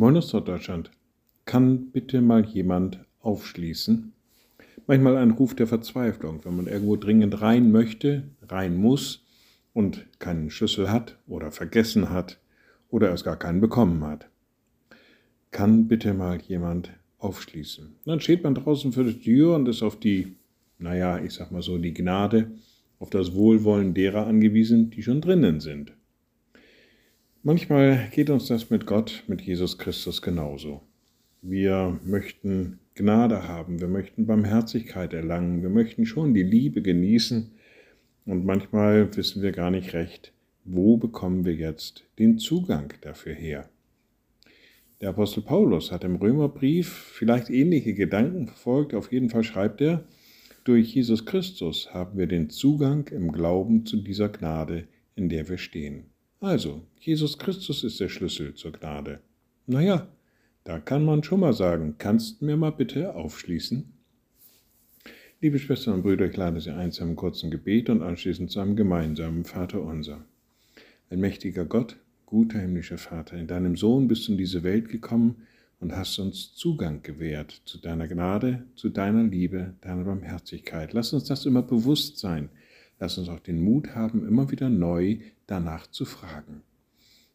[0.00, 0.92] Moin aus Norddeutschland.
[1.44, 4.12] Kann bitte mal jemand aufschließen?
[4.86, 9.24] Manchmal ein Ruf der Verzweiflung, wenn man irgendwo dringend rein möchte, rein muss
[9.72, 12.38] und keinen Schlüssel hat oder vergessen hat
[12.90, 14.28] oder erst gar keinen bekommen hat.
[15.50, 17.96] Kann bitte mal jemand aufschließen?
[18.04, 20.36] Dann steht man draußen für die Tür und ist auf die,
[20.78, 22.52] naja, ich sag mal so, die Gnade,
[23.00, 25.97] auf das Wohlwollen derer angewiesen, die schon drinnen sind.
[27.44, 30.82] Manchmal geht uns das mit Gott, mit Jesus Christus genauso.
[31.40, 37.52] Wir möchten Gnade haben, wir möchten Barmherzigkeit erlangen, wir möchten schon die Liebe genießen
[38.26, 40.32] und manchmal wissen wir gar nicht recht,
[40.64, 43.68] wo bekommen wir jetzt den Zugang dafür her.
[45.00, 50.04] Der Apostel Paulus hat im Römerbrief vielleicht ähnliche Gedanken verfolgt, auf jeden Fall schreibt er,
[50.64, 55.56] durch Jesus Christus haben wir den Zugang im Glauben zu dieser Gnade, in der wir
[55.56, 56.06] stehen.
[56.40, 59.18] Also, Jesus Christus ist der Schlüssel zur Gnade.
[59.66, 60.06] Naja,
[60.62, 63.92] da kann man schon mal sagen, kannst du mir mal bitte aufschließen?
[65.40, 68.60] Liebe Schwestern und Brüder, ich lade Sie ein zu einem kurzen Gebet und anschließend zu
[68.60, 70.24] einem gemeinsamen Vater unser.
[71.10, 75.44] Ein mächtiger Gott, guter himmlischer Vater, in deinem Sohn bist du in diese Welt gekommen
[75.80, 80.92] und hast uns Zugang gewährt zu deiner Gnade, zu deiner Liebe, deiner Barmherzigkeit.
[80.92, 82.48] Lass uns das immer bewusst sein,
[82.98, 86.62] Lass uns auch den Mut haben, immer wieder neu danach zu fragen.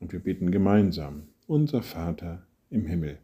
[0.00, 3.18] Und wir beten gemeinsam, unser Vater im Himmel,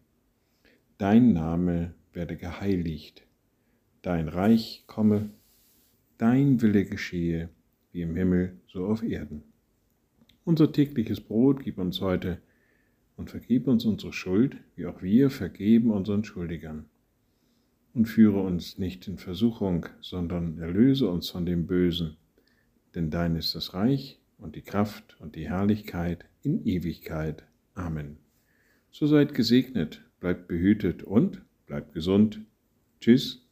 [0.98, 3.26] dein Name werde geheiligt,
[4.02, 5.30] dein Reich komme,
[6.18, 7.48] dein Wille geschehe,
[7.92, 9.42] wie im Himmel so auf Erden.
[10.44, 12.40] Unser tägliches Brot gib uns heute
[13.16, 16.86] und vergib uns unsere Schuld, wie auch wir vergeben unseren Schuldigern
[17.94, 22.16] und führe uns nicht in Versuchung, sondern erlöse uns von dem Bösen.
[22.94, 27.44] Denn dein ist das Reich und die Kraft und die Herrlichkeit in Ewigkeit.
[27.74, 28.18] Amen.
[28.90, 32.40] So seid gesegnet, bleibt behütet und bleibt gesund.
[33.00, 33.46] Tschüss.